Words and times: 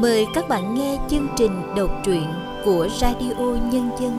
Mời 0.00 0.26
các 0.34 0.48
bạn 0.48 0.74
nghe 0.74 0.98
chương 1.10 1.28
trình 1.38 1.52
đọc 1.76 1.90
truyện 2.04 2.24
của 2.64 2.88
Radio 3.00 3.56
Nhân 3.72 3.90
dân. 4.00 4.18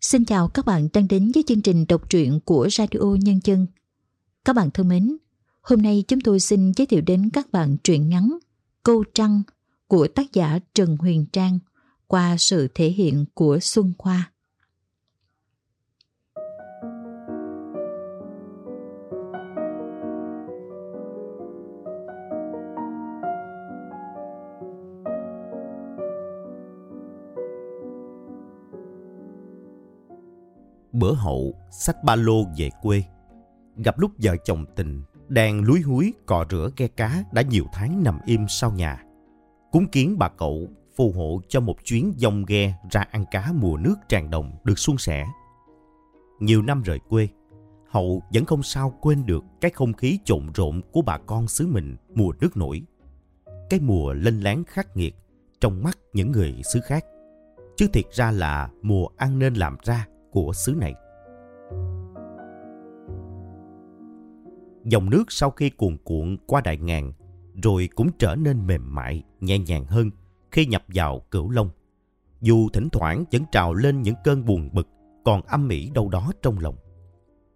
Xin 0.00 0.24
chào 0.24 0.48
các 0.48 0.64
bạn 0.64 0.88
đang 0.92 1.08
đến 1.08 1.30
với 1.34 1.42
chương 1.46 1.62
trình 1.62 1.84
đọc 1.88 2.10
truyện 2.10 2.40
của 2.44 2.68
Radio 2.70 3.16
Nhân 3.20 3.40
dân. 3.44 3.66
Các 4.44 4.56
bạn 4.56 4.70
thân 4.70 4.88
mến, 4.88 5.16
hôm 5.62 5.82
nay 5.82 6.04
chúng 6.08 6.20
tôi 6.20 6.40
xin 6.40 6.72
giới 6.76 6.86
thiệu 6.86 7.00
đến 7.00 7.30
các 7.32 7.52
bạn 7.52 7.76
truyện 7.84 8.08
ngắn 8.08 8.38
Câu 8.82 9.04
Trăng 9.14 9.42
của 9.86 10.06
tác 10.14 10.32
giả 10.32 10.58
Trần 10.74 10.96
Huyền 10.96 11.26
Trang 11.32 11.58
qua 12.06 12.36
sự 12.38 12.68
thể 12.74 12.88
hiện 12.88 13.24
của 13.34 13.58
Xuân 13.60 13.92
Khoa. 13.98 14.32
Bữa 31.06 31.14
hậu, 31.14 31.54
xách 31.70 32.04
ba 32.04 32.16
lô 32.16 32.44
về 32.56 32.70
quê. 32.82 33.02
Gặp 33.76 33.98
lúc 33.98 34.10
vợ 34.22 34.36
chồng 34.44 34.64
tình 34.76 35.02
đang 35.28 35.62
lúi 35.62 35.80
húi 35.80 36.14
cò 36.26 36.44
rửa 36.50 36.70
ghe 36.76 36.88
cá 36.88 37.24
đã 37.32 37.42
nhiều 37.42 37.64
tháng 37.72 38.02
nằm 38.02 38.18
im 38.26 38.46
sau 38.48 38.72
nhà. 38.72 39.02
Cúng 39.72 39.86
kiến 39.92 40.18
bà 40.18 40.28
cậu 40.28 40.68
phù 40.96 41.12
hộ 41.12 41.40
cho 41.48 41.60
một 41.60 41.76
chuyến 41.84 42.12
dông 42.16 42.44
ghe 42.44 42.74
ra 42.90 43.00
ăn 43.10 43.24
cá 43.30 43.52
mùa 43.54 43.76
nước 43.76 43.94
tràn 44.08 44.30
đồng 44.30 44.52
được 44.64 44.78
suôn 44.78 44.98
sẻ. 44.98 45.26
Nhiều 46.40 46.62
năm 46.62 46.82
rời 46.82 46.98
quê, 46.98 47.28
Hậu 47.88 48.22
vẫn 48.32 48.44
không 48.44 48.62
sao 48.62 48.94
quên 49.00 49.26
được 49.26 49.44
cái 49.60 49.70
không 49.70 49.92
khí 49.92 50.18
trộn 50.24 50.46
rộn 50.54 50.80
của 50.92 51.02
bà 51.02 51.18
con 51.18 51.48
xứ 51.48 51.66
mình 51.66 51.96
mùa 52.14 52.32
nước 52.40 52.56
nổi. 52.56 52.82
Cái 53.70 53.80
mùa 53.80 54.12
lênh 54.12 54.44
láng 54.44 54.64
khắc 54.64 54.96
nghiệt 54.96 55.14
trong 55.60 55.82
mắt 55.82 55.98
những 56.12 56.32
người 56.32 56.54
xứ 56.72 56.80
khác. 56.80 57.04
Chứ 57.76 57.86
thiệt 57.92 58.04
ra 58.12 58.30
là 58.30 58.70
mùa 58.82 59.06
ăn 59.16 59.38
nên 59.38 59.54
làm 59.54 59.76
ra 59.82 60.06
của 60.36 60.52
xứ 60.52 60.74
này. 60.74 60.94
Dòng 64.84 65.10
nước 65.10 65.24
sau 65.28 65.50
khi 65.50 65.70
cuồn 65.70 65.96
cuộn 66.04 66.36
qua 66.46 66.60
đại 66.60 66.76
ngàn 66.76 67.12
rồi 67.62 67.88
cũng 67.94 68.10
trở 68.18 68.34
nên 68.34 68.66
mềm 68.66 68.94
mại, 68.94 69.22
nhẹ 69.40 69.58
nhàng 69.58 69.84
hơn 69.84 70.10
khi 70.50 70.66
nhập 70.66 70.84
vào 70.88 71.20
cửu 71.30 71.50
long. 71.50 71.70
Dù 72.40 72.68
thỉnh 72.72 72.88
thoảng 72.92 73.24
vẫn 73.32 73.42
trào 73.52 73.74
lên 73.74 74.02
những 74.02 74.14
cơn 74.24 74.44
buồn 74.44 74.70
bực 74.72 74.88
còn 75.24 75.42
âm 75.42 75.68
mỉ 75.68 75.90
đâu 75.90 76.08
đó 76.08 76.32
trong 76.42 76.58
lòng. 76.58 76.76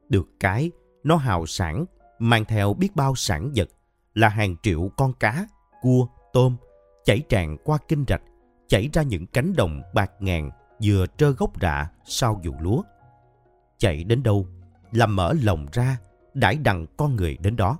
Được 0.09 0.29
cái, 0.41 0.71
nó 1.05 1.17
hào 1.17 1.47
sản, 1.47 1.85
mang 2.19 2.45
theo 2.45 2.75
biết 2.75 2.97
bao 2.97 3.15
sản 3.15 3.53
vật 3.57 3.69
là 4.15 4.29
hàng 4.29 4.57
triệu 4.63 4.91
con 4.97 5.13
cá, 5.13 5.47
cua, 5.83 6.07
tôm, 6.33 6.57
chảy 7.05 7.21
tràn 7.29 7.57
qua 7.65 7.79
kinh 7.89 8.05
rạch, 8.09 8.23
chảy 8.69 8.89
ra 8.93 9.03
những 9.03 9.27
cánh 9.27 9.53
đồng 9.57 9.83
bạc 9.95 10.11
ngàn 10.21 10.51
vừa 10.83 11.07
trơ 11.17 11.31
gốc 11.31 11.61
rạ 11.61 11.91
sau 12.05 12.41
vụ 12.45 12.53
lúa. 12.61 12.83
Chạy 13.79 14.05
đến 14.05 14.23
đâu, 14.23 14.47
làm 14.93 15.17
mở 15.17 15.33
lòng 15.43 15.67
ra, 15.73 15.99
đãi 16.35 16.57
đằng 16.57 16.87
con 16.97 17.17
người 17.17 17.37
đến 17.41 17.57
đó. 17.57 17.79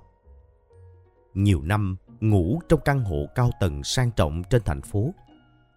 Nhiều 1.33 1.61
năm 1.61 1.95
ngủ 2.19 2.61
trong 2.69 2.79
căn 2.85 3.03
hộ 3.03 3.25
cao 3.35 3.49
tầng 3.59 3.83
sang 3.83 4.11
trọng 4.11 4.43
trên 4.49 4.61
thành 4.65 4.81
phố, 4.81 5.13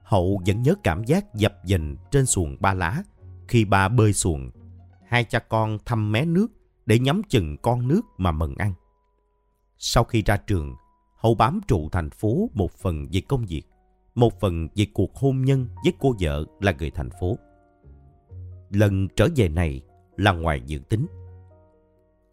Hậu 0.03 0.41
vẫn 0.47 0.63
nhớ 0.63 0.75
cảm 0.85 1.05
giác 1.05 1.35
dập 1.35 1.55
dềnh 1.65 1.97
trên 2.11 2.27
xuồng 2.27 2.57
ba 2.61 2.75
lá 2.75 3.03
khi 3.49 3.65
ba 3.65 3.89
bơi 3.89 4.13
xuồng. 4.13 4.51
Hai 5.09 5.25
cha 5.25 5.39
con 5.39 5.79
thăm 5.85 6.13
mé 6.13 6.25
nước 6.25 6.47
để 6.87 6.99
nhắm 6.99 7.23
chừng 7.29 7.57
con 7.63 7.89
nước 7.89 8.01
mà 8.19 8.33
mừng 8.33 8.55
ăn. 8.55 8.73
Sau 9.79 10.05
khi 10.05 10.23
ra 10.23 10.37
trường, 10.37 10.75
Hậu 11.17 11.35
bám 11.35 11.61
trụ 11.69 11.89
thành 11.93 12.11
phố 12.11 12.51
một 12.55 12.73
phần 12.73 13.07
về 13.13 13.21
công 13.21 13.45
việc 13.47 13.63
một 14.15 14.41
phần 14.41 14.69
vì 14.75 14.87
cuộc 14.87 15.15
hôn 15.15 15.43
nhân 15.43 15.69
với 15.85 15.93
cô 15.99 16.15
vợ 16.21 16.45
là 16.61 16.73
người 16.73 16.91
thành 16.91 17.11
phố. 17.21 17.39
Lần 18.71 19.09
trở 19.17 19.29
về 19.37 19.49
này 19.49 19.83
là 20.17 20.33
ngoài 20.33 20.63
dự 20.67 20.79
tính. 20.79 21.07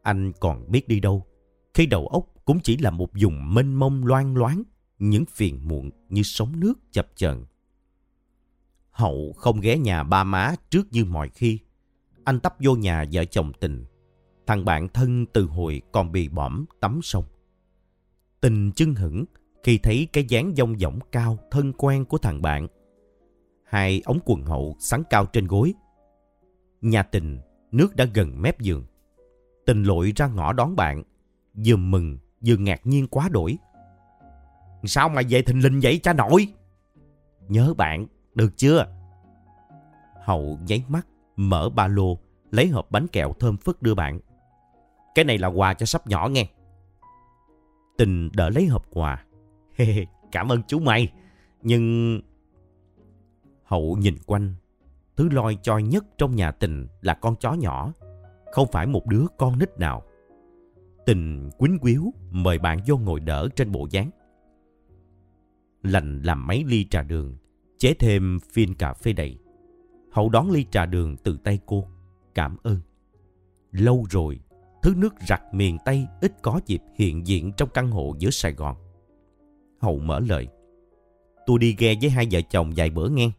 Anh 0.01 0.31
còn 0.39 0.71
biết 0.71 0.87
đi 0.87 0.99
đâu, 0.99 1.25
khi 1.73 1.85
đầu 1.85 2.07
óc 2.07 2.25
cũng 2.45 2.59
chỉ 2.59 2.77
là 2.77 2.91
một 2.91 3.09
vùng 3.21 3.53
mênh 3.53 3.75
mông 3.75 4.05
loang 4.05 4.37
loáng, 4.37 4.63
những 4.99 5.25
phiền 5.25 5.67
muộn 5.67 5.89
như 6.09 6.21
sóng 6.23 6.59
nước 6.59 6.73
chập 6.91 7.07
chờn. 7.15 7.45
Hậu 8.91 9.33
không 9.37 9.59
ghé 9.59 9.77
nhà 9.77 10.03
ba 10.03 10.23
má 10.23 10.55
trước 10.69 10.87
như 10.91 11.05
mọi 11.05 11.29
khi. 11.29 11.59
Anh 12.23 12.39
tấp 12.39 12.55
vô 12.59 12.75
nhà 12.75 13.05
vợ 13.11 13.25
chồng 13.25 13.51
tình. 13.59 13.85
Thằng 14.47 14.65
bạn 14.65 14.87
thân 14.87 15.25
từ 15.33 15.45
hồi 15.45 15.81
còn 15.91 16.11
bị 16.11 16.27
bỏm 16.27 16.65
tắm 16.79 16.99
sông. 17.03 17.25
Tình 18.41 18.71
chưng 18.71 18.95
hững 18.95 19.25
khi 19.63 19.77
thấy 19.77 20.07
cái 20.13 20.25
dáng 20.29 20.53
dông 20.57 20.79
dỏng 20.79 20.99
cao 21.11 21.37
thân 21.51 21.73
quen 21.73 22.05
của 22.05 22.17
thằng 22.17 22.41
bạn. 22.41 22.67
Hai 23.63 24.01
ống 24.05 24.19
quần 24.25 24.45
hậu 24.45 24.75
sắn 24.79 25.03
cao 25.09 25.25
trên 25.25 25.47
gối. 25.47 25.73
Nhà 26.81 27.03
tình, 27.03 27.39
nước 27.71 27.95
đã 27.95 28.05
gần 28.13 28.41
mép 28.41 28.59
giường. 28.59 28.85
Tình 29.65 29.83
lội 29.83 30.13
ra 30.15 30.27
ngõ 30.27 30.53
đón 30.53 30.75
bạn, 30.75 31.03
vừa 31.65 31.75
mừng 31.75 32.17
vừa 32.45 32.55
ngạc 32.55 32.81
nhiên 32.83 33.07
quá 33.07 33.29
đổi. 33.29 33.57
Sao 34.83 35.09
mà 35.09 35.21
về 35.29 35.41
thình 35.41 35.63
lình 35.63 35.79
vậy 35.83 35.99
cha 36.03 36.13
nội? 36.13 36.47
Nhớ 37.47 37.73
bạn, 37.73 38.07
được 38.35 38.57
chưa? 38.57 38.85
Hậu 40.23 40.59
nháy 40.67 40.83
mắt, 40.87 41.07
mở 41.35 41.69
ba 41.69 41.87
lô, 41.87 42.17
lấy 42.51 42.67
hộp 42.67 42.91
bánh 42.91 43.07
kẹo 43.07 43.33
thơm 43.39 43.57
phức 43.57 43.81
đưa 43.81 43.95
bạn. 43.95 44.19
Cái 45.15 45.25
này 45.25 45.37
là 45.37 45.47
quà 45.47 45.73
cho 45.73 45.85
sắp 45.85 46.07
nhỏ 46.07 46.27
nghe. 46.27 46.49
Tình 47.97 48.29
đỡ 48.33 48.49
lấy 48.49 48.65
hộp 48.65 48.85
quà, 48.93 49.25
Cảm 50.31 50.51
ơn 50.51 50.61
chú 50.67 50.79
mày. 50.79 51.11
Nhưng... 51.61 52.19
Hậu 53.63 53.97
nhìn 53.97 54.15
quanh. 54.25 54.55
Thứ 55.15 55.29
loi 55.29 55.57
choi 55.61 55.83
nhất 55.83 56.05
trong 56.17 56.35
nhà 56.35 56.51
tình 56.51 56.87
là 57.01 57.13
con 57.13 57.35
chó 57.35 57.53
nhỏ. 57.53 57.93
Không 58.51 58.67
phải 58.71 58.87
một 58.87 59.05
đứa 59.05 59.25
con 59.37 59.59
nít 59.59 59.79
nào. 59.79 60.03
Tình 61.05 61.49
quýnh 61.57 61.79
quýu 61.79 62.13
mời 62.31 62.59
bạn 62.59 62.79
vô 62.87 62.97
ngồi 62.97 63.19
đỡ 63.19 63.47
trên 63.55 63.71
bộ 63.71 63.87
dáng. 63.91 64.09
Lành 65.83 66.21
làm 66.21 66.47
mấy 66.47 66.63
ly 66.63 66.85
trà 66.89 67.03
đường, 67.03 67.37
chế 67.77 67.93
thêm 67.93 68.39
phin 68.53 68.73
cà 68.73 68.93
phê 68.93 69.13
đầy. 69.13 69.37
Hậu 70.11 70.29
đón 70.29 70.51
ly 70.51 70.65
trà 70.71 70.85
đường 70.85 71.17
từ 71.17 71.37
tay 71.43 71.59
cô. 71.65 71.87
Cảm 72.35 72.57
ơn. 72.63 72.79
Lâu 73.71 74.05
rồi, 74.09 74.39
thứ 74.83 74.93
nước 74.97 75.13
rặt 75.27 75.41
miền 75.53 75.77
Tây 75.85 76.07
ít 76.21 76.33
có 76.41 76.59
dịp 76.65 76.81
hiện 76.95 77.27
diện 77.27 77.51
trong 77.57 77.69
căn 77.73 77.91
hộ 77.91 78.15
giữa 78.19 78.29
Sài 78.29 78.53
Gòn. 78.53 78.75
Hậu 79.81 79.99
mở 79.99 80.19
lời. 80.19 80.47
Tôi 81.45 81.59
đi 81.59 81.75
ghe 81.77 81.93
với 82.01 82.09
hai 82.09 82.27
vợ 82.31 82.41
chồng 82.49 82.73
vài 82.75 82.89
bữa 82.89 83.09
nghe. 83.09 83.29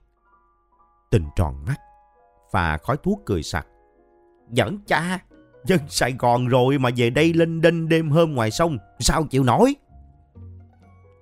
Tình 1.11 1.25
tròn 1.37 1.65
mắt, 1.67 1.81
và 2.53 2.79
khói 2.79 2.97
thuốc 3.03 3.23
cười 3.27 3.43
sặc. 3.43 3.67
Giỡn 4.51 4.79
cha, 4.87 5.19
dân 5.65 5.81
Sài 5.89 6.13
Gòn 6.13 6.47
rồi 6.47 6.79
mà 6.79 6.91
về 6.97 7.11
đây 7.11 7.33
lên 7.33 7.61
đinh 7.61 7.89
đêm 7.89 8.11
hôm 8.11 8.35
ngoài 8.35 8.51
sông, 8.51 8.79
sao 8.99 9.25
chịu 9.25 9.45
nổi? 9.45 9.75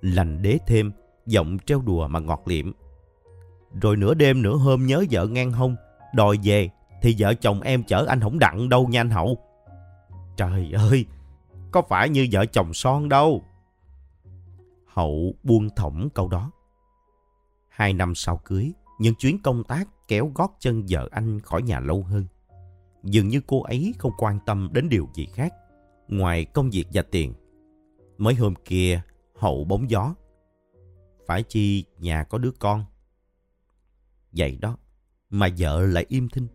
Lành 0.01 0.43
đế 0.43 0.59
thêm, 0.67 0.93
giọng 1.27 1.59
treo 1.67 1.81
đùa 1.81 2.09
mà 2.09 2.19
ngọt 2.21 2.43
liệm. 2.47 2.73
Rồi 3.83 3.97
nửa 3.97 4.15
đêm 4.15 4.43
nửa 4.43 4.57
hôm 4.57 4.87
nhớ 4.87 5.05
vợ 5.11 5.27
ngang 5.27 5.53
hông, 5.53 5.77
đòi 6.15 6.39
về 6.43 6.71
thì 7.03 7.17
vợ 7.19 7.35
chồng 7.35 7.61
em 7.61 7.83
chở 7.83 8.05
anh 8.09 8.21
không 8.21 8.39
đặng 8.39 8.69
đâu 8.69 8.89
nha 8.89 9.01
anh 9.01 9.11
Hậu. 9.11 9.39
Trời 10.37 10.73
ơi, 10.75 11.07
có 11.71 11.83
phải 11.89 12.09
như 12.09 12.29
vợ 12.33 12.47
chồng 12.47 12.75
son 12.75 13.09
đâu. 13.09 13.45
Hậu 14.93 15.35
buông 15.43 15.69
thõng 15.77 16.09
câu 16.15 16.29
đó. 16.29 16.51
Hai 17.69 17.93
năm 17.93 18.15
sau 18.15 18.37
cưới, 18.45 18.73
những 18.99 19.15
chuyến 19.15 19.43
công 19.43 19.65
tác 19.65 19.89
kéo 20.09 20.33
gót 20.35 20.57
chân 20.61 20.87
vợ 20.89 21.09
anh 21.13 21.41
khỏi 21.41 21.63
nhà 21.63 21.81
lâu 21.81 22.03
hơn. 22.03 22.27
Dường 23.03 23.29
như 23.29 23.41
cô 23.47 23.63
ấy 23.63 23.95
không 23.99 24.13
quan 24.19 24.39
tâm 24.47 24.69
đến 24.73 24.89
điều 24.89 25.09
gì 25.15 25.27
khác, 25.35 25.55
ngoài 26.09 26.45
công 26.45 26.71
việc 26.71 26.87
và 26.93 27.03
tiền. 27.03 27.35
Mới 28.19 28.35
hôm 28.35 28.55
kia, 28.65 29.03
Hậu 29.35 29.65
bóng 29.65 29.91
gió. 29.91 30.15
Phải 31.27 31.43
chi 31.43 31.85
nhà 31.99 32.25
có 32.25 32.39
đứa 32.39 32.51
con? 32.59 32.85
Vậy 34.33 34.59
đó, 34.61 34.77
mà 35.31 35.49
vợ 35.59 35.81
lại 35.83 36.07
im 36.09 36.29
thinh. 36.29 36.49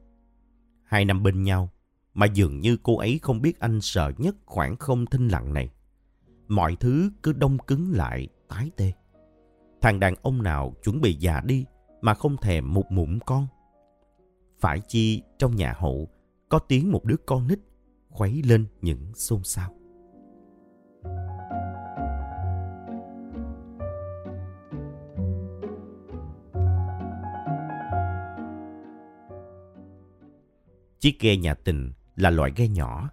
Hai 0.84 1.06
năm 1.06 1.24
bên 1.24 1.44
nhau, 1.44 1.70
mà 2.14 2.26
dường 2.26 2.60
như 2.60 2.78
cô 2.84 2.98
ấy 2.98 3.20
không 3.22 3.42
biết 3.42 3.60
anh 3.60 3.81
sợ 3.81 4.12
nhất 4.18 4.36
khoảng 4.46 4.76
không 4.76 5.06
thinh 5.06 5.28
lặng 5.28 5.54
này 5.54 5.70
mọi 6.47 6.75
thứ 6.80 7.09
cứ 7.24 7.33
đông 7.33 7.57
cứng 7.57 7.92
lại, 7.92 8.27
tái 8.47 8.71
tê. 8.77 8.92
Thằng 9.81 10.00
đàn 10.00 10.15
ông 10.21 10.44
nào 10.44 10.74
chuẩn 10.83 11.01
bị 11.01 11.13
già 11.13 11.42
đi 11.45 11.65
mà 12.01 12.13
không 12.13 12.38
thèm 12.38 12.74
một 12.74 12.92
mụn 12.92 13.19
con. 13.25 13.47
Phải 14.59 14.80
chi 14.88 15.21
trong 15.38 15.56
nhà 15.56 15.74
hậu 15.77 16.09
có 16.50 16.59
tiếng 16.59 16.92
một 16.92 17.06
đứa 17.06 17.18
con 17.25 17.47
nít 17.47 17.59
khuấy 18.09 18.42
lên 18.45 18.65
những 18.81 19.13
xôn 19.13 19.44
xao. 19.44 19.71
Chiếc 31.00 31.19
ghe 31.19 31.38
nhà 31.38 31.53
tình 31.53 31.94
là 32.15 32.30
loại 32.30 32.51
ghe 32.56 32.68
nhỏ, 32.68 33.09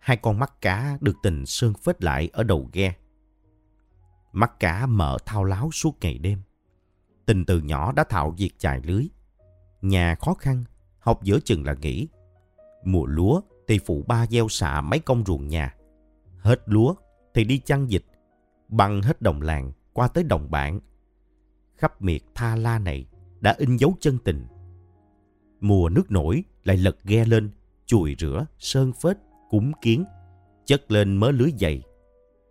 hai 0.00 0.16
con 0.16 0.38
mắt 0.38 0.60
cá 0.60 0.98
được 1.00 1.16
tình 1.22 1.46
sơn 1.46 1.72
phết 1.84 2.02
lại 2.02 2.30
ở 2.32 2.42
đầu 2.42 2.68
ghe. 2.72 2.94
Mắt 4.32 4.60
cá 4.60 4.86
mở 4.86 5.18
thao 5.26 5.44
láo 5.44 5.70
suốt 5.72 5.96
ngày 6.00 6.18
đêm. 6.18 6.38
Tình 7.26 7.44
từ 7.44 7.60
nhỏ 7.60 7.92
đã 7.92 8.04
thạo 8.04 8.30
việc 8.30 8.50
chài 8.58 8.80
lưới. 8.84 9.08
Nhà 9.82 10.14
khó 10.14 10.34
khăn, 10.34 10.64
học 10.98 11.22
giữa 11.22 11.40
chừng 11.40 11.64
là 11.64 11.74
nghỉ. 11.74 12.08
Mùa 12.84 13.06
lúa 13.06 13.40
thì 13.68 13.78
phụ 13.86 14.04
ba 14.06 14.26
gieo 14.26 14.48
xạ 14.48 14.80
mấy 14.80 14.98
công 14.98 15.24
ruộng 15.26 15.48
nhà. 15.48 15.74
Hết 16.38 16.62
lúa 16.66 16.94
thì 17.34 17.44
đi 17.44 17.58
chăn 17.58 17.90
dịch, 17.90 18.04
băng 18.68 19.02
hết 19.02 19.22
đồng 19.22 19.42
làng 19.42 19.72
qua 19.92 20.08
tới 20.08 20.24
đồng 20.24 20.50
bạn. 20.50 20.80
Khắp 21.76 22.02
miệt 22.02 22.22
tha 22.34 22.56
la 22.56 22.78
này 22.78 23.06
đã 23.40 23.54
in 23.58 23.76
dấu 23.76 23.94
chân 24.00 24.18
tình. 24.24 24.46
Mùa 25.60 25.88
nước 25.88 26.10
nổi 26.10 26.44
lại 26.64 26.76
lật 26.76 27.04
ghe 27.04 27.24
lên, 27.24 27.50
chùi 27.86 28.16
rửa, 28.18 28.46
sơn 28.58 28.92
phết, 29.02 29.16
cúng 29.50 29.72
kiến, 29.80 30.04
chất 30.66 30.90
lên 30.90 31.16
mớ 31.16 31.30
lưới 31.30 31.52
dày. 31.60 31.82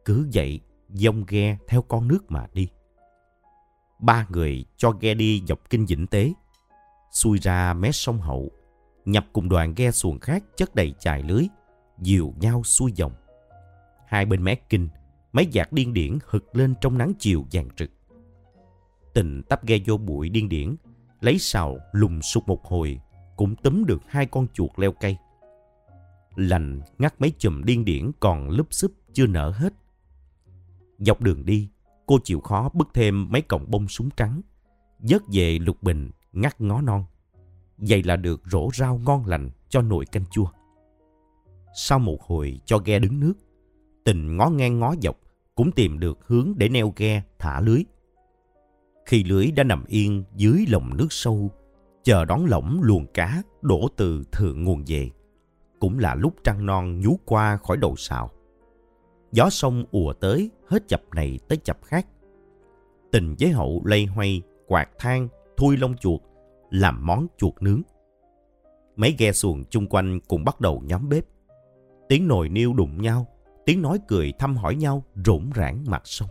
Cứ 0.06 0.30
vậy 0.34 0.60
dông 0.90 1.24
ghe 1.28 1.58
theo 1.68 1.82
con 1.82 2.08
nước 2.08 2.32
mà 2.32 2.48
đi. 2.54 2.68
Ba 4.00 4.26
người 4.30 4.66
cho 4.78 4.92
ghe 4.92 5.14
đi 5.14 5.44
dọc 5.48 5.70
kinh 5.70 5.86
Vĩnh 5.86 6.08
Tế, 6.08 6.34
xuôi 7.12 7.38
ra 7.42 7.74
mé 7.74 7.92
sông 7.92 8.22
Hậu, 8.22 8.52
nhập 9.06 9.26
cùng 9.34 9.50
đoàn 9.50 9.74
ghe 9.76 9.92
xuồng 9.92 10.20
khác 10.20 10.44
chất 10.56 10.76
đầy 10.76 10.94
chài 11.00 11.24
lưới, 11.24 11.44
dìu 12.02 12.34
nhau 12.40 12.64
xuôi 12.64 12.92
dòng. 12.96 13.12
Hai 14.08 14.26
bên 14.26 14.44
mé 14.44 14.56
kinh, 14.56 14.90
mấy 15.34 15.48
giạc 15.54 15.74
điên 15.74 15.94
điển 15.94 16.18
hực 16.26 16.56
lên 16.56 16.74
trong 16.82 16.98
nắng 16.98 17.14
chiều 17.20 17.46
vàng 17.52 17.68
rực. 17.78 17.90
Tình 19.14 19.44
tắp 19.50 19.66
ghe 19.66 19.78
vô 19.86 19.98
bụi 19.98 20.30
điên 20.30 20.50
điển, 20.50 20.76
lấy 21.22 21.40
sào 21.40 21.78
lùng 21.92 22.22
sụp 22.22 22.48
một 22.48 22.66
hồi, 22.66 23.00
cũng 23.36 23.56
túm 23.56 23.86
được 23.86 24.02
hai 24.08 24.26
con 24.26 24.48
chuột 24.54 24.72
leo 24.78 24.92
cây. 24.92 25.18
Lành 26.36 26.82
ngắt 27.00 27.22
mấy 27.22 27.32
chùm 27.38 27.64
điên 27.64 27.86
điển 27.86 28.12
còn 28.20 28.50
lúp 28.50 28.68
xúp 28.74 28.92
chưa 29.14 29.28
nở 29.28 29.50
hết. 29.56 29.74
Dọc 30.98 31.22
đường 31.22 31.46
đi, 31.46 31.70
cô 32.06 32.20
chịu 32.24 32.40
khó 32.40 32.70
bứt 32.74 32.88
thêm 32.94 33.32
mấy 33.32 33.42
cọng 33.42 33.72
bông 33.72 33.88
súng 33.88 34.10
trắng, 34.18 34.42
dớt 35.00 35.22
về 35.34 35.60
lục 35.60 35.84
bình, 35.84 36.12
ngắt 36.34 36.62
ngó 36.62 36.82
non. 36.82 37.06
Vậy 37.78 38.04
là 38.04 38.16
được 38.16 38.42
rổ 38.46 38.70
rau 38.74 39.02
ngon 39.06 39.26
lành 39.26 39.50
cho 39.70 39.82
nồi 39.82 40.06
canh 40.06 40.26
chua. 40.26 40.48
Sau 41.76 42.00
một 42.00 42.22
hồi 42.22 42.60
cho 42.66 42.78
ghe 42.78 43.00
đứng 43.00 43.20
nước, 43.20 43.34
tình 44.04 44.38
ngó 44.38 44.50
ngang 44.50 44.80
ngó 44.80 44.96
dọc 45.02 45.20
cũng 45.56 45.72
tìm 45.72 46.00
được 46.00 46.28
hướng 46.28 46.54
để 46.58 46.70
neo 46.70 46.94
ghe 46.96 47.24
thả 47.40 47.62
lưới. 47.62 47.84
Khi 49.06 49.24
lưới 49.24 49.52
đã 49.52 49.64
nằm 49.64 49.86
yên 49.86 50.24
dưới 50.36 50.66
lòng 50.70 50.98
nước 50.98 51.08
sâu, 51.10 51.52
chờ 52.04 52.26
đón 52.26 52.46
lỏng 52.46 52.80
luồng 52.82 53.06
cá 53.14 53.44
đổ 53.62 53.88
từ 53.98 54.24
thượng 54.32 54.64
nguồn 54.64 54.84
về, 54.88 55.10
cũng 55.80 56.00
là 56.00 56.16
lúc 56.16 56.34
trăng 56.44 56.66
non 56.66 57.00
nhú 57.00 57.20
qua 57.26 57.58
khỏi 57.58 57.78
đầu 57.78 57.96
sào. 57.98 58.30
Gió 59.32 59.50
sông 59.50 59.86
ùa 59.92 60.14
tới 60.14 60.52
hết 60.68 60.88
chập 60.88 61.02
này 61.16 61.40
tới 61.48 61.58
chập 61.58 61.78
khác. 61.84 62.08
Tình 63.12 63.36
với 63.40 63.50
hậu 63.50 63.82
lây 63.86 64.06
hoay, 64.06 64.42
quạt 64.68 64.90
than, 65.00 65.28
thui 65.58 65.78
lông 65.78 65.98
chuột, 65.98 66.22
làm 66.70 67.06
món 67.06 67.28
chuột 67.38 67.54
nướng. 67.62 67.82
Mấy 68.96 69.16
ghe 69.18 69.32
xuồng 69.32 69.64
chung 69.70 69.88
quanh 69.88 70.20
cũng 70.28 70.44
bắt 70.44 70.62
đầu 70.62 70.82
nhóm 70.86 71.10
bếp. 71.10 71.26
Tiếng 72.10 72.28
nồi 72.28 72.50
niêu 72.50 72.74
đụng 72.74 73.02
nhau, 73.02 73.28
tiếng 73.66 73.82
nói 73.82 74.00
cười 74.08 74.34
thăm 74.40 74.58
hỏi 74.58 74.76
nhau 74.76 75.04
rỗn 75.26 75.50
rãng 75.56 75.84
mặt 75.88 76.02
sông. 76.06 76.30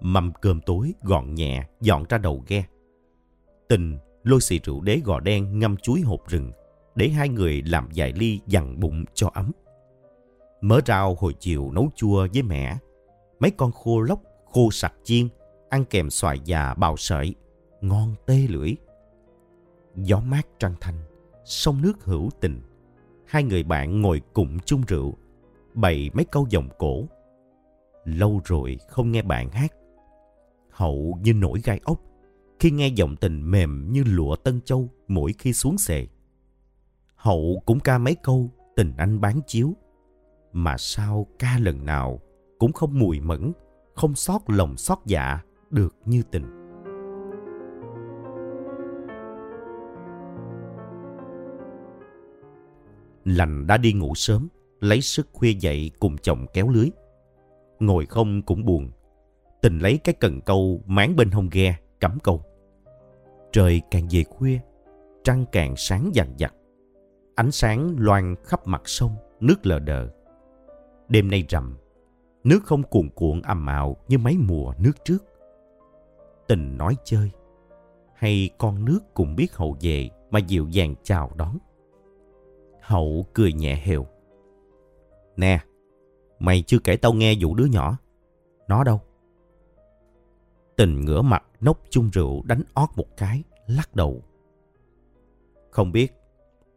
Mâm 0.00 0.32
cơm 0.40 0.60
tối 0.60 0.94
gọn 1.02 1.34
nhẹ 1.34 1.66
dọn 1.80 2.04
ra 2.08 2.18
đầu 2.18 2.44
ghe. 2.46 2.64
Tình 3.68 3.98
lôi 4.22 4.40
xì 4.40 4.58
rượu 4.58 4.80
đế 4.80 5.00
gò 5.04 5.20
đen 5.20 5.58
ngâm 5.58 5.76
chuối 5.76 6.00
hột 6.00 6.28
rừng 6.28 6.52
để 6.96 7.08
hai 7.08 7.28
người 7.28 7.62
làm 7.62 7.88
vài 7.94 8.12
ly 8.12 8.40
dằn 8.46 8.80
bụng 8.80 9.04
cho 9.14 9.30
ấm. 9.34 9.52
Mớ 10.60 10.80
rau 10.86 11.14
hồi 11.14 11.34
chiều 11.40 11.70
nấu 11.70 11.90
chua 11.94 12.26
với 12.34 12.42
mẹ, 12.42 12.78
mấy 13.38 13.50
con 13.50 13.72
khô 13.72 14.00
lóc 14.00 14.20
khô 14.44 14.70
sạch 14.70 14.94
chiên, 15.04 15.28
ăn 15.68 15.84
kèm 15.84 16.10
xoài 16.10 16.40
già 16.44 16.74
bào 16.74 16.96
sợi, 16.96 17.34
ngon 17.80 18.14
tê 18.26 18.46
lưỡi. 18.48 18.74
Gió 19.94 20.20
mát 20.20 20.46
trăng 20.58 20.74
thanh, 20.80 21.04
sông 21.44 21.82
nước 21.82 22.04
hữu 22.04 22.30
tình. 22.40 22.60
Hai 23.26 23.42
người 23.42 23.62
bạn 23.62 24.02
ngồi 24.02 24.20
cùng 24.32 24.58
chung 24.64 24.82
rượu, 24.88 25.14
bày 25.74 26.10
mấy 26.14 26.24
câu 26.24 26.46
giọng 26.50 26.68
cổ. 26.78 27.04
Lâu 28.04 28.40
rồi 28.44 28.78
không 28.88 29.12
nghe 29.12 29.22
bạn 29.22 29.50
hát. 29.50 29.72
Hậu 30.70 31.18
như 31.22 31.32
nổi 31.32 31.60
gai 31.64 31.80
ốc, 31.84 32.00
khi 32.60 32.70
nghe 32.70 32.88
giọng 32.88 33.16
tình 33.16 33.50
mềm 33.50 33.92
như 33.92 34.04
lụa 34.06 34.36
tân 34.36 34.60
châu 34.60 34.88
mỗi 35.08 35.34
khi 35.38 35.52
xuống 35.52 35.78
xề. 35.78 36.06
Hậu 37.26 37.62
cũng 37.66 37.80
ca 37.80 37.98
mấy 37.98 38.14
câu 38.22 38.50
tình 38.76 38.92
anh 38.96 39.20
bán 39.20 39.40
chiếu. 39.46 39.72
Mà 40.52 40.76
sao 40.78 41.26
ca 41.38 41.58
lần 41.60 41.86
nào 41.86 42.20
cũng 42.58 42.72
không 42.72 42.98
mùi 42.98 43.20
mẫn, 43.20 43.52
không 43.94 44.14
sót 44.14 44.50
lòng 44.50 44.76
sót 44.76 45.06
dạ 45.06 45.40
được 45.70 45.94
như 46.04 46.22
tình. 46.30 46.44
Lành 53.24 53.66
đã 53.66 53.76
đi 53.76 53.92
ngủ 53.92 54.14
sớm, 54.14 54.48
lấy 54.80 55.00
sức 55.00 55.28
khuya 55.32 55.52
dậy 55.52 55.90
cùng 55.98 56.16
chồng 56.22 56.46
kéo 56.54 56.68
lưới. 56.68 56.90
Ngồi 57.80 58.06
không 58.06 58.42
cũng 58.42 58.64
buồn, 58.64 58.90
tình 59.62 59.78
lấy 59.78 59.98
cái 59.98 60.14
cần 60.20 60.40
câu 60.40 60.82
máng 60.86 61.16
bên 61.16 61.30
hông 61.30 61.48
ghe, 61.52 61.76
cắm 62.00 62.18
câu. 62.22 62.42
Trời 63.52 63.82
càng 63.90 64.08
về 64.10 64.24
khuya, 64.24 64.58
trăng 65.24 65.44
càng 65.52 65.74
sáng 65.76 66.10
dằn 66.14 66.34
dặt. 66.36 66.52
Ánh 67.36 67.50
sáng 67.50 67.96
loan 67.98 68.34
khắp 68.44 68.66
mặt 68.66 68.82
sông, 68.84 69.16
nước 69.40 69.66
lờ 69.66 69.78
đờ. 69.78 70.08
Đêm 71.08 71.30
nay 71.30 71.44
rằm, 71.48 71.76
nước 72.44 72.60
không 72.64 72.82
cuồn 72.82 73.08
cuộn 73.14 73.42
ầm 73.42 73.66
ào 73.66 73.96
như 74.08 74.18
mấy 74.18 74.36
mùa 74.38 74.72
nước 74.78 74.92
trước. 75.04 75.18
Tình 76.48 76.76
nói 76.76 76.96
chơi, 77.04 77.30
hay 78.14 78.50
con 78.58 78.84
nước 78.84 79.00
cũng 79.14 79.36
biết 79.36 79.54
hậu 79.54 79.76
về 79.80 80.10
mà 80.30 80.38
dịu 80.38 80.68
dàng 80.68 80.94
chào 81.02 81.30
đón. 81.36 81.58
Hậu 82.80 83.26
cười 83.34 83.52
nhẹ 83.52 83.82
hều. 83.84 84.06
Nè, 85.36 85.60
mày 86.38 86.62
chưa 86.66 86.78
kể 86.84 86.96
tao 86.96 87.12
nghe 87.12 87.34
vụ 87.40 87.54
đứa 87.54 87.66
nhỏ. 87.66 87.98
Nó 88.68 88.84
đâu? 88.84 89.00
Tình 90.76 91.00
ngửa 91.00 91.22
mặt 91.22 91.44
nốc 91.60 91.80
chung 91.90 92.10
rượu 92.12 92.42
đánh 92.42 92.62
ót 92.74 92.88
một 92.96 93.16
cái, 93.16 93.42
lắc 93.66 93.96
đầu. 93.96 94.22
Không 95.70 95.92
biết, 95.92 96.12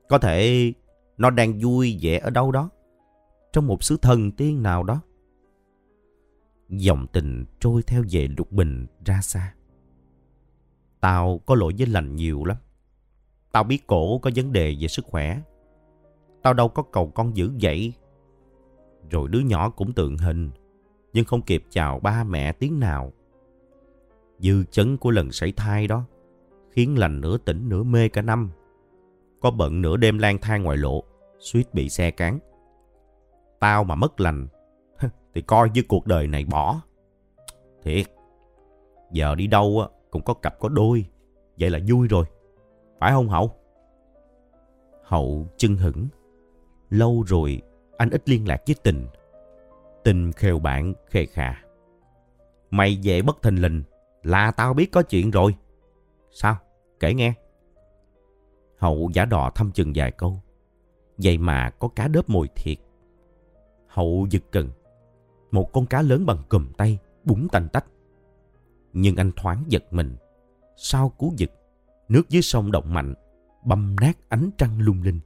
có 0.10 0.18
thể 0.18 0.74
nó 1.18 1.30
đang 1.30 1.60
vui 1.60 2.00
vẻ 2.02 2.20
ở 2.20 2.30
đâu 2.30 2.52
đó, 2.52 2.70
trong 3.54 3.68
một 3.68 3.84
xứ 3.84 3.98
thần 4.02 4.32
tiên 4.32 4.64
nào 4.64 4.84
đó. 4.84 5.02
Dòng 6.70 7.08
tình 7.08 7.46
trôi 7.60 7.84
theo 7.84 8.04
về 8.10 8.28
lục 8.38 8.52
bình 8.52 8.88
ra 9.06 9.22
xa. 9.22 9.54
Tao 11.00 11.38
có 11.46 11.56
lỗi 11.56 11.74
với 11.78 11.88
lành 11.88 12.16
nhiều 12.16 12.46
lắm. 12.46 12.58
Tao 13.52 13.64
biết 13.64 13.88
cổ 13.88 14.20
có 14.20 14.32
vấn 14.36 14.54
đề 14.54 14.76
về 14.80 14.88
sức 14.88 15.06
khỏe. 15.06 15.42
Tao 16.42 16.54
đâu 16.54 16.70
có 16.70 16.84
cầu 16.84 17.12
con 17.16 17.38
giữ 17.38 17.52
dậy. 17.58 17.94
Rồi 19.12 19.28
đứa 19.30 19.40
nhỏ 19.40 19.70
cũng 19.70 19.94
tượng 19.94 20.18
hình, 20.18 20.52
nhưng 21.14 21.26
không 21.26 21.42
kịp 21.42 21.64
chào 21.70 22.00
ba 22.00 22.24
mẹ 22.24 22.52
tiếng 22.52 22.80
nào. 22.80 23.14
Dư 24.40 24.64
chấn 24.64 24.98
của 24.98 25.12
lần 25.12 25.32
sảy 25.32 25.52
thai 25.52 25.88
đó 25.88 26.04
khiến 26.72 26.98
lành 26.98 27.22
nửa 27.22 27.38
tỉnh 27.38 27.70
nửa 27.70 27.84
mê 27.84 28.10
cả 28.10 28.22
năm. 28.22 28.50
Có 29.42 29.52
bận 29.52 29.82
nửa 29.82 29.98
đêm 29.98 30.18
lang 30.18 30.38
thang 30.38 30.64
ngoài 30.64 30.78
lộ, 30.78 31.04
suýt 31.40 31.74
bị 31.74 31.90
xe 31.90 32.12
cán. 32.12 32.40
Tao 33.60 33.84
mà 33.84 33.96
mất 33.96 34.20
lành, 34.20 34.48
thì 35.34 35.42
coi 35.42 35.70
như 35.70 35.84
cuộc 35.88 36.06
đời 36.06 36.28
này 36.28 36.46
bỏ. 36.46 36.82
Thiệt, 37.84 38.06
giờ 39.12 39.36
đi 39.36 39.48
đâu 39.48 39.84
cũng 40.12 40.24
có 40.24 40.34
cặp 40.34 40.60
có 40.60 40.70
đôi, 40.70 41.06
vậy 41.60 41.70
là 41.70 41.80
vui 41.88 42.08
rồi. 42.08 42.26
Phải 43.00 43.12
không 43.12 43.30
Hậu? 43.30 43.52
Hậu 45.04 45.48
chân 45.58 45.76
hững. 45.76 46.08
Lâu 46.90 47.24
rồi 47.28 47.62
anh 47.98 48.10
ít 48.10 48.30
liên 48.30 48.48
lạc 48.48 48.62
với 48.68 48.76
Tình. 48.84 49.08
Tình 50.04 50.32
khều 50.32 50.60
bạn 50.60 50.94
khề 51.06 51.26
khà. 51.26 51.64
Mày 52.72 53.00
về 53.04 53.22
bất 53.22 53.42
thình 53.42 53.62
lình 53.62 53.84
là 54.24 54.52
tao 54.52 54.74
biết 54.74 54.92
có 54.92 55.02
chuyện 55.02 55.32
rồi. 55.32 55.56
Sao? 56.32 56.56
Kể 57.00 57.14
nghe. 57.14 57.34
Hậu 58.80 59.10
giả 59.14 59.26
đò 59.26 59.52
thăm 59.56 59.72
chừng 59.72 59.92
vài 59.96 60.12
câu. 60.12 60.42
Vậy 61.18 61.38
mà 61.38 61.70
có 61.70 61.88
cá 61.88 62.08
đớp 62.08 62.30
mồi 62.30 62.48
thiệt. 62.56 62.78
Hậu 63.88 64.28
giật 64.30 64.44
cần. 64.52 64.70
Một 65.52 65.74
con 65.74 65.86
cá 65.86 66.02
lớn 66.02 66.26
bằng 66.26 66.44
cùm 66.50 66.72
tay, 66.74 67.00
búng 67.24 67.48
tanh 67.52 67.68
tách. 67.74 67.86
Nhưng 68.94 69.16
anh 69.16 69.32
thoáng 69.36 69.64
giật 69.68 69.84
mình. 69.92 70.16
Sau 70.78 71.10
cú 71.10 71.34
giật, 71.38 71.52
nước 72.10 72.30
dưới 72.30 72.42
sông 72.42 72.72
động 72.72 72.94
mạnh, 72.94 73.14
băm 73.66 73.96
nát 74.02 74.18
ánh 74.30 74.50
trăng 74.58 74.82
lung 74.82 75.02
linh. 75.02 75.20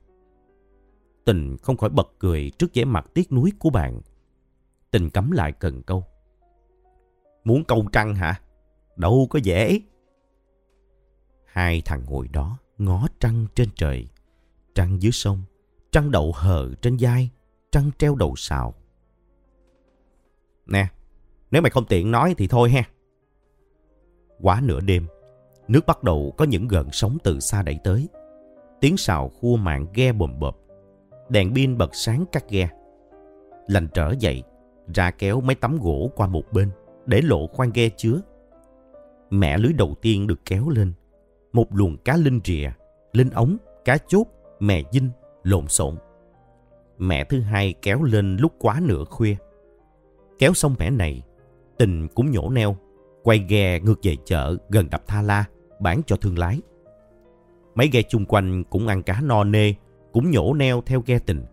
Tình 1.25 1.57
không 1.57 1.77
khỏi 1.77 1.89
bật 1.89 2.07
cười 2.19 2.51
trước 2.57 2.67
vẻ 2.73 2.85
mặt 2.85 3.05
tiếc 3.13 3.31
nuối 3.31 3.51
của 3.59 3.69
bạn. 3.69 4.01
Tình 4.91 5.09
cắm 5.09 5.31
lại 5.31 5.51
cần 5.51 5.83
câu. 5.83 6.05
Muốn 7.43 7.63
câu 7.63 7.85
trăng 7.91 8.15
hả? 8.15 8.41
Đâu 8.95 9.27
có 9.29 9.39
dễ. 9.43 9.81
Hai 11.45 11.81
thằng 11.85 12.03
ngồi 12.05 12.27
đó 12.27 12.57
ngó 12.77 13.07
trăng 13.19 13.45
trên 13.55 13.69
trời, 13.75 14.07
trăng 14.75 15.01
dưới 15.01 15.11
sông, 15.11 15.41
trăng 15.91 16.11
đậu 16.11 16.31
hờ 16.35 16.73
trên 16.81 16.97
vai, 16.99 17.29
trăng 17.71 17.91
treo 17.97 18.15
đầu 18.15 18.33
sào. 18.35 18.73
Nè, 20.65 20.87
nếu 21.51 21.61
mày 21.61 21.69
không 21.69 21.85
tiện 21.85 22.11
nói 22.11 22.35
thì 22.37 22.47
thôi 22.47 22.69
ha. 22.69 22.83
Quá 24.41 24.61
nửa 24.63 24.79
đêm, 24.79 25.07
nước 25.67 25.85
bắt 25.85 26.03
đầu 26.03 26.33
có 26.37 26.45
những 26.45 26.67
gợn 26.67 26.87
sóng 26.91 27.17
từ 27.23 27.39
xa 27.39 27.61
đẩy 27.61 27.79
tới. 27.83 28.07
Tiếng 28.81 28.97
sào 28.97 29.29
khua 29.29 29.55
mạng 29.55 29.87
ghe 29.93 30.11
bồm 30.11 30.39
bộp. 30.39 30.57
Đèn 31.29 31.55
pin 31.55 31.77
bật 31.77 31.95
sáng 31.95 32.25
các 32.31 32.49
ghe. 32.49 32.69
Lành 33.67 33.87
trở 33.93 34.13
dậy, 34.19 34.43
ra 34.93 35.11
kéo 35.11 35.41
mấy 35.41 35.55
tấm 35.55 35.77
gỗ 35.81 36.11
qua 36.15 36.27
một 36.27 36.43
bên, 36.51 36.71
để 37.05 37.21
lộ 37.21 37.47
khoang 37.47 37.71
ghe 37.73 37.89
chứa. 37.89 38.21
Mẹ 39.29 39.57
lưới 39.57 39.73
đầu 39.73 39.95
tiên 40.01 40.27
được 40.27 40.39
kéo 40.45 40.69
lên. 40.69 40.93
Một 41.53 41.75
luồng 41.75 41.97
cá 41.97 42.17
linh 42.17 42.39
rìa, 42.43 42.71
linh 43.13 43.29
ống, 43.29 43.57
cá 43.85 43.97
chốt, 44.07 44.27
mè 44.59 44.83
dinh, 44.91 45.09
lộn 45.43 45.67
xộn. 45.67 45.95
Mẹ 46.97 47.23
thứ 47.23 47.39
hai 47.39 47.73
kéo 47.81 48.03
lên 48.03 48.37
lúc 48.37 48.53
quá 48.59 48.79
nửa 48.83 49.03
khuya. 49.03 49.35
Kéo 50.39 50.53
xong 50.53 50.75
mẻ 50.79 50.89
này, 50.89 51.21
tình 51.77 52.07
cũng 52.07 52.31
nhổ 52.31 52.49
neo, 52.49 52.77
quay 53.23 53.45
ghe 53.49 53.79
ngược 53.79 53.99
về 54.03 54.15
chợ 54.25 54.57
gần 54.69 54.89
đập 54.89 55.03
Tha 55.07 55.21
La, 55.21 55.45
bán 55.79 56.01
cho 56.05 56.15
thương 56.15 56.39
lái. 56.39 56.61
Mấy 57.75 57.87
ghe 57.87 58.01
chung 58.01 58.25
quanh 58.25 58.63
cũng 58.63 58.87
ăn 58.87 59.03
cá 59.03 59.21
no 59.21 59.43
nê, 59.43 59.73
cũng 60.11 60.31
nhổ 60.31 60.53
neo 60.53 60.81
theo 60.85 61.03
ghe 61.05 61.19
tình. 61.19 61.45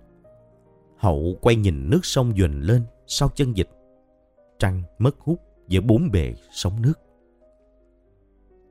Hậu 0.96 1.38
quay 1.40 1.56
nhìn 1.56 1.90
nước 1.90 2.00
sông 2.02 2.32
dùn 2.38 2.60
lên 2.60 2.82
sau 3.06 3.28
chân 3.34 3.56
dịch. 3.56 3.68
Trăng 4.58 4.82
mất 4.98 5.18
hút 5.18 5.40
giữa 5.68 5.80
bốn 5.80 6.10
bề 6.10 6.34
sóng 6.52 6.82
nước. 6.82 6.94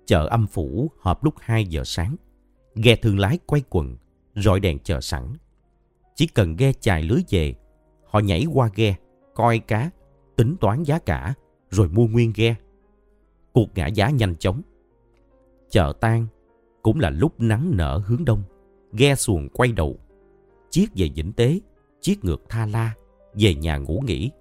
Chợ 0.10 0.28
âm 0.28 0.48
phủ 0.48 0.92
họp 1.00 1.24
lúc 1.24 1.34
2 1.40 1.66
giờ 1.66 1.84
sáng. 1.86 2.16
Ghe 2.76 2.96
thương 2.96 3.20
lái 3.20 3.40
quay 3.46 3.62
quần, 3.70 3.98
rọi 4.36 4.60
đèn 4.60 4.80
chờ 4.84 5.02
sẵn. 5.02 5.34
Chỉ 6.16 6.28
cần 6.28 6.56
ghe 6.56 6.74
chài 6.74 7.04
lưới 7.04 7.22
về, 7.30 7.56
họ 8.06 8.20
nhảy 8.20 8.46
qua 8.54 8.70
ghe, 8.76 8.96
coi 9.36 9.60
cá, 9.60 9.90
tính 10.36 10.56
toán 10.62 10.84
giá 10.84 11.00
cả, 11.00 11.34
rồi 11.70 11.90
mua 11.90 12.08
nguyên 12.08 12.34
ghe. 12.36 12.56
Cuộc 13.54 13.68
ngã 13.76 13.88
giá 13.88 14.10
nhanh 14.10 14.36
chóng. 14.36 14.62
Chợ 15.70 15.94
tan 16.02 16.28
cũng 16.82 17.00
là 17.00 17.10
lúc 17.10 17.40
nắng 17.40 17.72
nở 17.74 18.02
hướng 18.06 18.26
đông, 18.26 18.44
ghe 18.94 19.16
xuồng 19.16 19.50
quay 19.50 19.72
đầu. 19.72 20.00
Chiếc 20.70 20.88
về 20.96 21.10
Vĩnh 21.16 21.34
Tế, 21.34 21.60
chiếc 22.02 22.26
ngược 22.26 22.42
Tha 22.50 22.66
La, 22.66 22.94
về 23.34 23.56
nhà 23.56 23.78
ngủ 23.78 24.04
nghỉ, 24.06 24.32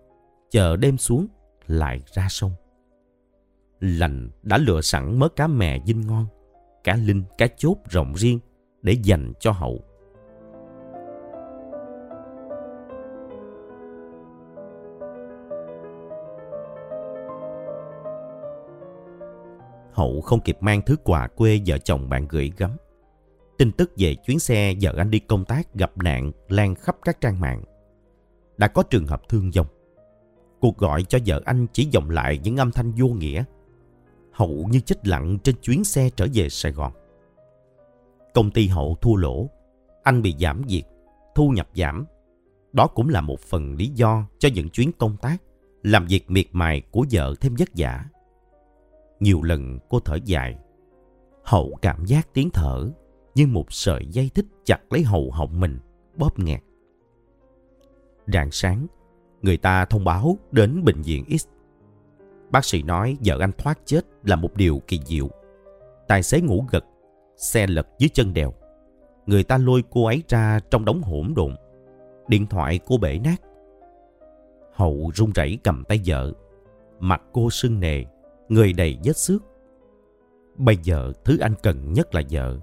chờ 0.51 0.77
đêm 0.77 0.99
xuống 0.99 1.27
lại 1.67 2.03
ra 2.15 2.27
sông. 2.31 2.53
Lành 3.81 4.31
đã 4.43 4.59
lựa 4.59 4.81
sẵn 4.81 5.19
mớ 5.19 5.29
cá 5.29 5.47
mè 5.47 5.81
dinh 5.87 6.01
ngon, 6.07 6.27
cá 6.85 6.97
linh, 6.97 7.23
cá 7.39 7.47
chốt 7.57 7.77
rộng 7.91 8.15
riêng 8.17 8.39
để 8.83 8.93
dành 9.03 9.33
cho 9.41 9.53
hậu. 9.53 9.81
Hậu 19.93 20.21
không 20.21 20.41
kịp 20.41 20.57
mang 20.61 20.83
thứ 20.87 20.97
quà 21.05 21.27
quê 21.27 21.61
vợ 21.67 21.79
chồng 21.79 22.09
bạn 22.09 22.27
gửi 22.29 22.53
gắm. 22.57 22.71
Tin 23.59 23.73
tức 23.73 23.93
về 23.97 24.15
chuyến 24.27 24.39
xe 24.39 24.75
vợ 24.81 24.95
anh 24.97 25.11
đi 25.11 25.19
công 25.19 25.45
tác 25.45 25.75
gặp 25.75 25.99
nạn 25.99 26.33
lan 26.49 26.75
khắp 26.75 26.97
các 27.05 27.21
trang 27.21 27.41
mạng. 27.41 27.63
Đã 28.57 28.69
có 28.69 28.83
trường 28.83 29.07
hợp 29.07 29.23
thương 29.29 29.51
vong. 29.57 29.67
Cuộc 30.61 30.79
gọi 30.79 31.03
cho 31.03 31.19
vợ 31.27 31.41
anh 31.45 31.67
chỉ 31.73 31.89
vọng 31.95 32.11
lại 32.11 32.39
những 32.43 32.57
âm 32.57 32.71
thanh 32.71 32.93
vô 32.93 33.09
nghĩa. 33.09 33.45
Hậu 34.38 34.68
như 34.71 34.80
chết 34.80 35.07
lặng 35.09 35.38
trên 35.42 35.54
chuyến 35.62 35.85
xe 35.85 36.11
trở 36.16 36.26
về 36.35 36.49
Sài 36.49 36.73
Gòn. 36.73 36.92
Công 38.35 38.50
ty 38.50 38.66
Hậu 38.66 38.97
thua 39.00 39.14
lỗ. 39.16 39.49
Anh 40.02 40.23
bị 40.23 40.35
giảm 40.40 40.62
việc, 40.68 40.83
thu 41.35 41.50
nhập 41.50 41.68
giảm. 41.75 42.07
Đó 42.73 42.87
cũng 42.87 43.09
là 43.09 43.21
một 43.21 43.40
phần 43.40 43.75
lý 43.75 43.87
do 43.87 44.26
cho 44.38 44.49
những 44.54 44.68
chuyến 44.68 44.90
công 44.99 45.16
tác, 45.16 45.42
làm 45.83 46.07
việc 46.07 46.30
miệt 46.30 46.47
mài 46.52 46.83
của 46.90 47.07
vợ 47.12 47.35
thêm 47.40 47.54
vất 47.59 47.68
vả. 47.76 48.04
Nhiều 49.21 49.42
lần 49.42 49.78
cô 49.88 50.00
thở 50.00 50.18
dài. 50.25 50.59
Hậu 51.45 51.78
cảm 51.83 52.04
giác 52.04 52.35
tiếng 52.35 52.50
thở 52.50 52.90
như 53.35 53.47
một 53.47 53.73
sợi 53.73 54.07
dây 54.07 54.30
thích 54.35 54.47
chặt 54.64 54.80
lấy 54.90 55.02
hầu 55.02 55.30
họng 55.30 55.61
mình, 55.61 55.78
bóp 56.16 56.38
nghẹt. 56.38 56.61
Rạng 58.26 58.50
sáng, 58.50 58.87
người 59.42 59.57
ta 59.57 59.85
thông 59.85 60.04
báo 60.04 60.38
đến 60.52 60.85
bệnh 60.85 61.02
viện 61.02 61.38
X. 61.38 61.47
Bác 62.50 62.64
sĩ 62.64 62.83
nói 62.83 63.17
vợ 63.25 63.37
anh 63.40 63.52
thoát 63.59 63.78
chết 63.85 64.00
là 64.23 64.37
một 64.37 64.55
điều 64.55 64.83
kỳ 64.87 65.00
diệu. 65.05 65.28
Tài 66.09 66.23
xế 66.23 66.40
ngủ 66.40 66.64
gật, 66.71 66.85
xe 67.37 67.67
lật 67.67 67.87
dưới 67.99 68.09
chân 68.09 68.35
đèo. 68.35 68.55
Người 69.26 69.45
ta 69.45 69.59
lôi 69.59 69.83
cô 69.90 70.07
ấy 70.07 70.23
ra 70.28 70.61
trong 70.71 70.85
đống 70.85 71.02
hỗn 71.02 71.33
độn. 71.37 71.57
Điện 72.28 72.47
thoại 72.47 72.81
cô 72.87 72.99
bể 72.99 73.19
nát. 73.19 73.37
Hậu 74.73 75.11
run 75.14 75.33
rẩy 75.35 75.59
cầm 75.64 75.85
tay 75.88 76.00
vợ. 76.07 76.33
Mặt 76.99 77.23
cô 77.33 77.50
sưng 77.50 77.81
nề, 77.81 78.05
người 78.49 78.73
đầy 78.73 78.99
vết 79.05 79.17
xước. 79.17 79.43
Bây 80.57 80.76
giờ 80.76 81.12
thứ 81.25 81.38
anh 81.38 81.55
cần 81.62 81.93
nhất 81.93 82.14
là 82.14 82.23
vợ. 82.31 82.59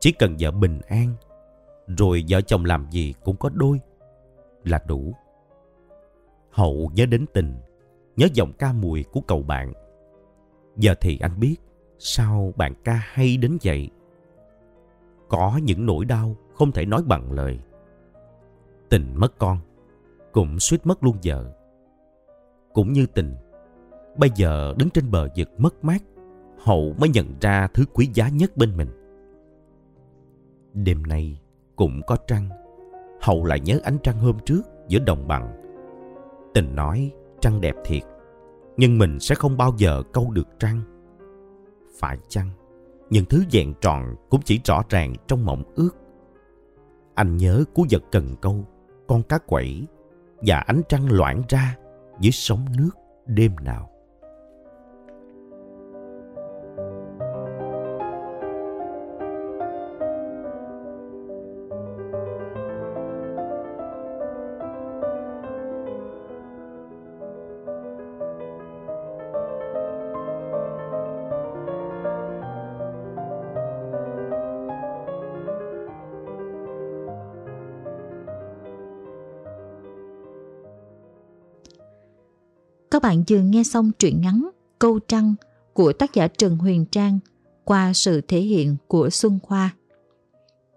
Chỉ 0.00 0.12
cần 0.12 0.36
vợ 0.38 0.50
bình 0.50 0.80
an, 0.88 1.14
rồi 1.86 2.24
vợ 2.28 2.40
chồng 2.40 2.64
làm 2.64 2.86
gì 2.90 3.14
cũng 3.24 3.36
có 3.36 3.50
đôi, 3.54 3.80
là 4.64 4.82
đủ. 4.86 5.14
Hậu 6.50 6.90
nhớ 6.94 7.06
đến 7.06 7.26
tình, 7.34 7.54
nhớ 8.16 8.26
giọng 8.34 8.52
ca 8.58 8.72
mùi 8.72 9.02
của 9.02 9.20
cậu 9.20 9.42
bạn. 9.42 9.72
Giờ 10.76 10.94
thì 11.00 11.18
anh 11.20 11.40
biết 11.40 11.56
sao 11.98 12.52
bạn 12.56 12.74
ca 12.84 12.92
hay 13.04 13.36
đến 13.36 13.58
vậy. 13.64 13.90
Có 15.28 15.60
những 15.62 15.86
nỗi 15.86 16.04
đau 16.04 16.36
không 16.54 16.72
thể 16.72 16.86
nói 16.86 17.02
bằng 17.06 17.32
lời. 17.32 17.58
Tình 18.88 19.14
mất 19.14 19.38
con, 19.38 19.58
cũng 20.32 20.60
suýt 20.60 20.86
mất 20.86 21.04
luôn 21.04 21.16
vợ. 21.24 21.52
Cũng 22.72 22.92
như 22.92 23.06
tình, 23.06 23.34
bây 24.16 24.30
giờ 24.34 24.74
đứng 24.78 24.90
trên 24.90 25.10
bờ 25.10 25.28
vực 25.36 25.48
mất 25.58 25.84
mát, 25.84 26.02
Hậu 26.58 26.94
mới 26.98 27.08
nhận 27.08 27.34
ra 27.40 27.68
thứ 27.74 27.84
quý 27.92 28.08
giá 28.14 28.28
nhất 28.28 28.56
bên 28.56 28.76
mình. 28.76 28.88
Đêm 30.72 31.02
nay 31.02 31.40
cũng 31.76 32.00
có 32.06 32.16
trăng, 32.26 32.48
Hậu 33.20 33.44
lại 33.44 33.60
nhớ 33.60 33.80
ánh 33.84 33.96
trăng 34.02 34.18
hôm 34.18 34.38
trước 34.44 34.62
giữa 34.88 34.98
đồng 34.98 35.28
bằng. 35.28 35.62
Tình 36.54 36.74
nói 36.74 37.12
trăng 37.42 37.60
đẹp 37.60 37.74
thiệt, 37.84 38.02
nhưng 38.76 38.98
mình 38.98 39.20
sẽ 39.20 39.34
không 39.34 39.56
bao 39.56 39.74
giờ 39.78 40.02
câu 40.12 40.30
được 40.30 40.48
trăng. 40.58 40.80
Phải 41.98 42.18
chăng, 42.28 42.50
những 43.10 43.24
thứ 43.24 43.44
vẹn 43.52 43.74
tròn 43.80 44.14
cũng 44.30 44.40
chỉ 44.44 44.60
rõ 44.64 44.82
ràng 44.88 45.14
trong 45.26 45.44
mộng 45.44 45.62
ước. 45.74 45.90
Anh 47.14 47.36
nhớ 47.36 47.64
cú 47.74 47.86
vật 47.90 48.02
cần 48.12 48.36
câu, 48.40 48.68
con 49.08 49.22
cá 49.22 49.38
quẩy 49.38 49.86
và 50.46 50.56
ánh 50.56 50.82
trăng 50.88 51.12
loãng 51.12 51.42
ra 51.48 51.76
dưới 52.20 52.32
sóng 52.32 52.66
nước 52.76 52.90
đêm 53.26 53.56
nào. 53.62 53.91
Các 82.92 83.02
bạn 83.02 83.22
vừa 83.30 83.38
nghe 83.38 83.62
xong 83.62 83.90
truyện 83.98 84.20
ngắn 84.20 84.48
Câu 84.78 84.98
Trăng 85.08 85.34
của 85.72 85.92
tác 85.92 86.14
giả 86.14 86.28
Trần 86.28 86.56
Huyền 86.56 86.84
Trang 86.90 87.18
qua 87.64 87.92
sự 87.94 88.20
thể 88.20 88.38
hiện 88.38 88.76
của 88.86 89.10
Xuân 89.10 89.38
Khoa. 89.42 89.74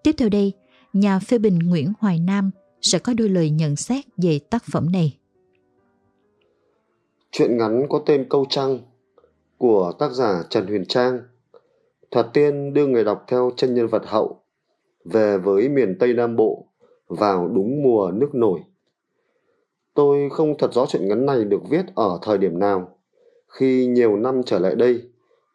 Tiếp 0.04 0.12
theo 0.18 0.30
đây, 0.30 0.54
nhà 0.94 1.20
phê 1.20 1.38
bình 1.38 1.60
Nguyễn 1.60 1.94
Hoài 2.00 2.20
Nam 2.20 2.52
sẽ 2.82 3.00
có 3.00 3.14
đôi 3.14 3.30
lời 3.30 3.50
nhận 3.50 3.76
xét 3.76 4.06
về 4.18 4.40
tác 4.50 4.64
phẩm 4.72 4.92
này. 4.92 5.18
Truyện 7.32 7.58
ngắn 7.58 7.86
có 7.90 8.02
tên 8.06 8.26
Câu 8.30 8.46
Trăng 8.50 8.80
của 9.58 9.94
tác 10.00 10.12
giả 10.12 10.44
Trần 10.50 10.68
Huyền 10.68 10.86
Trang 10.86 11.20
Thoạt 12.12 12.28
tiên 12.34 12.74
đưa 12.74 12.88
người 12.88 13.04
đọc 13.04 13.24
theo 13.28 13.52
chân 13.58 13.74
nhân 13.74 13.88
vật 13.88 14.04
hậu 14.06 14.42
về 15.06 15.38
với 15.38 15.70
miền 15.70 15.98
Tây 16.00 16.14
Nam 16.14 16.36
Bộ 16.36 16.66
vào 17.08 17.48
đúng 17.48 17.84
mùa 17.84 18.12
nước 18.12 18.36
nổi. 18.36 18.60
Tôi 19.96 20.30
không 20.32 20.58
thật 20.58 20.74
rõ 20.74 20.86
chuyện 20.86 21.08
ngắn 21.08 21.26
này 21.26 21.44
được 21.44 21.62
viết 21.70 21.86
ở 21.96 22.20
thời 22.22 22.38
điểm 22.38 22.60
nào. 22.60 22.98
Khi 23.48 23.86
nhiều 23.86 24.18
năm 24.18 24.42
trở 24.46 24.60
lại 24.60 24.76
đây, 24.76 25.02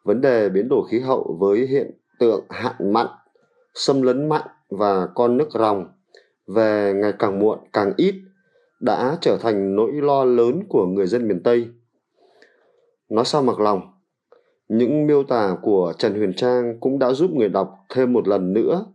vấn 0.03 0.21
đề 0.21 0.49
biến 0.49 0.69
đổi 0.69 0.87
khí 0.91 0.99
hậu 0.99 1.37
với 1.39 1.67
hiện 1.67 1.91
tượng 2.19 2.45
hạn 2.49 2.93
mặn, 2.93 3.07
xâm 3.73 4.01
lấn 4.01 4.29
mặn 4.29 4.41
và 4.69 5.07
con 5.15 5.37
nước 5.37 5.47
ròng 5.51 5.87
về 6.47 6.93
ngày 6.95 7.13
càng 7.19 7.39
muộn 7.39 7.59
càng 7.73 7.93
ít 7.97 8.15
đã 8.79 9.17
trở 9.21 9.37
thành 9.37 9.75
nỗi 9.75 9.91
lo 9.91 10.23
lớn 10.23 10.63
của 10.69 10.85
người 10.85 11.07
dân 11.07 11.27
miền 11.27 11.43
Tây. 11.43 11.67
Nói 13.09 13.25
sao 13.25 13.43
mặc 13.43 13.59
lòng, 13.59 13.81
những 14.67 15.07
miêu 15.07 15.23
tả 15.23 15.55
của 15.61 15.93
Trần 15.97 16.13
Huyền 16.13 16.33
Trang 16.33 16.79
cũng 16.79 16.99
đã 16.99 17.11
giúp 17.13 17.31
người 17.31 17.49
đọc 17.49 17.75
thêm 17.89 18.13
một 18.13 18.27
lần 18.27 18.53
nữa 18.53 18.85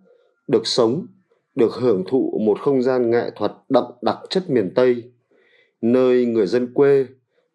được 0.48 0.66
sống 0.66 1.06
được 1.54 1.72
hưởng 1.74 2.04
thụ 2.08 2.40
một 2.46 2.60
không 2.60 2.82
gian 2.82 3.10
nghệ 3.10 3.30
thuật 3.36 3.52
đậm 3.68 3.84
đặc 4.02 4.18
chất 4.30 4.50
miền 4.50 4.72
Tây, 4.74 5.12
nơi 5.92 6.26
người 6.26 6.46
dân 6.46 6.74
quê 6.74 7.06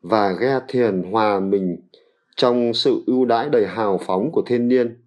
và 0.01 0.31
ghe 0.31 0.59
thiền 0.67 1.03
hòa 1.11 1.39
mình 1.39 1.77
trong 2.35 2.73
sự 2.73 3.03
ưu 3.07 3.25
đãi 3.25 3.49
đầy 3.49 3.67
hào 3.67 3.99
phóng 4.05 4.31
của 4.31 4.41
thiên 4.45 4.67
nhiên 4.67 4.97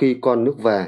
khi 0.00 0.16
con 0.20 0.44
nước 0.44 0.62
về. 0.62 0.86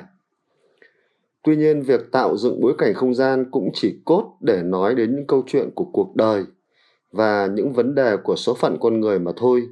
Tuy 1.42 1.56
nhiên, 1.56 1.82
việc 1.82 2.12
tạo 2.12 2.36
dựng 2.36 2.60
bối 2.60 2.74
cảnh 2.78 2.94
không 2.94 3.14
gian 3.14 3.50
cũng 3.50 3.70
chỉ 3.74 3.94
cốt 4.04 4.36
để 4.40 4.62
nói 4.62 4.94
đến 4.94 5.16
những 5.16 5.26
câu 5.26 5.42
chuyện 5.46 5.70
của 5.74 5.86
cuộc 5.92 6.16
đời 6.16 6.44
và 7.12 7.46
những 7.46 7.72
vấn 7.72 7.94
đề 7.94 8.16
của 8.16 8.36
số 8.36 8.54
phận 8.54 8.76
con 8.80 9.00
người 9.00 9.18
mà 9.18 9.32
thôi. 9.36 9.68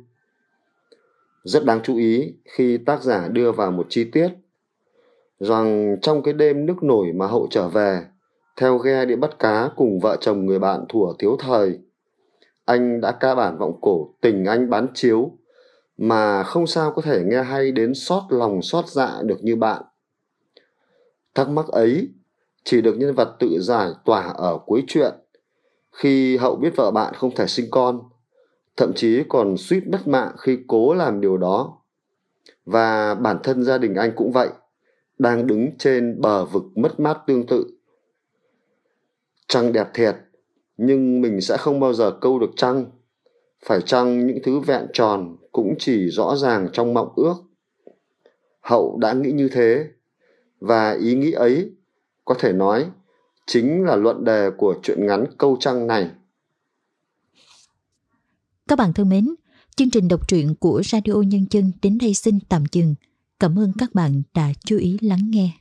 Rất 1.45 1.65
đáng 1.65 1.81
chú 1.83 1.97
ý 1.97 2.35
khi 2.45 2.79
tác 2.79 3.03
giả 3.03 3.29
đưa 3.29 3.53
vào 3.53 3.71
một 3.71 3.87
chi 3.89 4.05
tiết 4.05 4.29
rằng 5.41 5.97
trong 6.03 6.23
cái 6.23 6.35
đêm 6.35 6.67
nước 6.67 6.83
nổi 6.83 7.13
mà 7.13 7.27
hậu 7.27 7.47
trở 7.51 7.69
về, 7.69 8.01
theo 8.57 8.79
ghe 8.79 9.05
đi 9.05 9.17
bắt 9.17 9.39
cá 9.39 9.71
cùng 9.77 10.01
vợ 10.01 10.17
chồng 10.21 10.47
người 10.47 10.59
bạn 10.59 10.85
thủa 10.89 11.13
thiếu 11.19 11.37
thời, 11.41 11.79
anh 12.65 13.01
đã 13.01 13.13
ca 13.13 13.35
bản 13.35 13.59
vọng 13.59 13.79
cổ 13.81 14.15
tình 14.21 14.45
anh 14.45 14.71
bán 14.71 14.87
chiếu, 14.95 15.39
mà 15.97 16.43
không 16.43 16.67
sao 16.67 16.93
có 16.93 17.03
thể 17.03 17.23
nghe 17.25 17.43
hay 17.43 17.73
đến 17.73 17.95
xót 17.95 18.23
lòng 18.29 18.63
xót 18.63 18.89
dạ 18.89 19.23
được 19.23 19.39
như 19.43 19.57
bạn. 19.57 19.83
Thắc 21.35 21.49
mắc 21.49 21.69
ấy 21.69 22.09
chỉ 22.65 22.81
được 22.81 22.97
nhân 22.99 23.15
vật 23.15 23.37
tự 23.39 23.59
giải 23.61 23.91
tỏa 24.05 24.23
ở 24.23 24.59
cuối 24.67 24.85
chuyện, 24.87 25.15
khi 25.93 26.37
hậu 26.37 26.57
biết 26.57 26.77
vợ 26.77 26.91
bạn 26.91 27.15
không 27.15 27.35
thể 27.35 27.47
sinh 27.47 27.67
con, 27.71 28.01
thậm 28.77 28.93
chí 28.97 29.23
còn 29.29 29.57
suýt 29.57 29.83
mất 29.87 30.09
mạng 30.09 30.33
khi 30.39 30.59
cố 30.69 30.95
làm 30.95 31.21
điều 31.21 31.37
đó 31.37 31.79
và 32.65 33.15
bản 33.15 33.39
thân 33.43 33.63
gia 33.63 33.79
đình 33.79 33.95
anh 33.95 34.13
cũng 34.17 34.33
vậy, 34.33 34.49
đang 35.19 35.47
đứng 35.47 35.71
trên 35.79 36.21
bờ 36.21 36.45
vực 36.45 36.65
mất 36.75 37.01
mát 37.01 37.19
tương 37.27 37.47
tự 37.47 37.67
trăng 39.49 39.73
đẹp 39.73 39.87
thiệt 39.95 40.17
nhưng 40.83 41.21
mình 41.21 41.41
sẽ 41.41 41.57
không 41.57 41.81
bao 41.81 41.93
giờ 41.93 42.11
câu 42.21 42.39
được 42.39 42.51
trăng 42.57 42.85
phải 43.65 43.81
chăng 43.81 44.27
những 44.27 44.39
thứ 44.43 44.59
vẹn 44.59 44.87
tròn 44.93 45.37
cũng 45.53 45.75
chỉ 45.79 46.09
rõ 46.09 46.37
ràng 46.37 46.69
trong 46.73 46.95
mộng 46.95 47.13
ước? 47.17 47.35
Hậu 48.61 48.99
đã 49.01 49.13
nghĩ 49.13 49.33
như 49.33 49.49
thế, 49.49 49.85
và 50.61 50.93
ý 50.93 51.15
nghĩ 51.15 51.33
ấy 51.33 51.71
có 52.25 52.35
thể 52.39 52.53
nói 52.53 52.87
chính 53.47 53.85
là 53.85 53.97
luận 53.97 54.25
đề 54.25 54.51
của 54.57 54.75
truyện 54.83 55.07
ngắn 55.07 55.25
câu 55.39 55.57
trăng 55.61 55.87
này. 55.87 56.11
Các 58.69 58.79
bạn 58.79 58.93
thân 58.93 59.09
mến, 59.09 59.35
chương 59.77 59.91
trình 59.91 60.09
đọc 60.09 60.29
truyện 60.29 60.55
của 60.61 60.83
radio 60.85 61.15
nhân 61.27 61.47
dân 61.51 61.73
đến 61.83 61.99
đây 61.99 62.15
xin 62.15 62.39
tạm 62.49 62.65
dừng. 62.73 62.95
Cảm 63.41 63.59
ơn 63.59 63.73
các 63.79 63.95
bạn 63.95 64.23
đã 64.35 64.53
chú 64.65 64.79
ý 64.79 64.99
lắng 65.01 65.31
nghe. 65.31 65.60